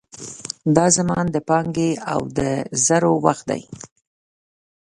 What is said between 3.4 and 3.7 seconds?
دی.